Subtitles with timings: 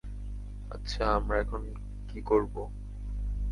[0.71, 1.61] আচ্ছা, আমরা এখন
[2.07, 2.55] কী করব?